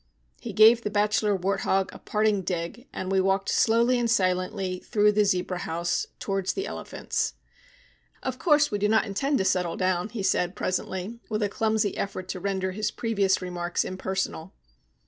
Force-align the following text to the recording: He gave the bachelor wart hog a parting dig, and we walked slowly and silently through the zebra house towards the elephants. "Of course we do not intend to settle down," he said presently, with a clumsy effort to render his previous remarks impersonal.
He 0.39 0.51
gave 0.51 0.81
the 0.81 0.89
bachelor 0.89 1.35
wart 1.35 1.59
hog 1.59 1.91
a 1.93 1.99
parting 1.99 2.41
dig, 2.41 2.87
and 2.91 3.11
we 3.11 3.21
walked 3.21 3.49
slowly 3.49 3.99
and 3.99 4.09
silently 4.09 4.79
through 4.79 5.11
the 5.11 5.25
zebra 5.25 5.59
house 5.59 6.07
towards 6.17 6.53
the 6.53 6.65
elephants. 6.65 7.35
"Of 8.23 8.39
course 8.39 8.71
we 8.71 8.79
do 8.79 8.89
not 8.89 9.05
intend 9.05 9.37
to 9.37 9.45
settle 9.45 9.77
down," 9.77 10.09
he 10.09 10.23
said 10.23 10.55
presently, 10.55 11.19
with 11.29 11.43
a 11.43 11.49
clumsy 11.49 11.95
effort 11.97 12.27
to 12.29 12.39
render 12.39 12.71
his 12.71 12.89
previous 12.89 13.43
remarks 13.43 13.85
impersonal. 13.85 14.53